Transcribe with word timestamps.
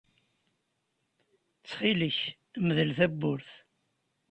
Ttxil-k, 1.59 2.19
mdel 2.65 2.89
tawwurt. 2.97 3.49